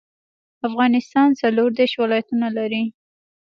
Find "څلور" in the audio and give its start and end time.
1.41-1.69